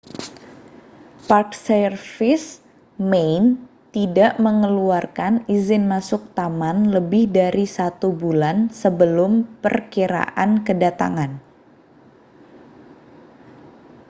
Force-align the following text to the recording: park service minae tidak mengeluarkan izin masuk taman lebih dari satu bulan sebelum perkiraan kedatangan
park 1.29 1.49
service 1.67 2.45
minae 3.11 3.49
tidak 3.95 4.31
mengeluarkan 4.45 5.33
izin 5.57 5.83
masuk 5.93 6.21
taman 6.37 6.77
lebih 6.95 7.23
dari 7.39 7.65
satu 7.77 8.07
bulan 8.21 8.57
sebelum 8.81 9.31
perkiraan 9.63 10.51
kedatangan 10.67 11.31